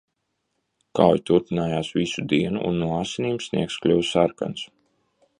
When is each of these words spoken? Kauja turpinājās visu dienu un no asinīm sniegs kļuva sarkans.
Kauja 0.99 1.19
turpinājās 1.29 1.91
visu 1.97 2.25
dienu 2.31 2.63
un 2.69 2.79
no 2.83 2.87
asinīm 3.01 3.37
sniegs 3.49 3.77
kļuva 3.83 4.07
sarkans. 4.13 4.65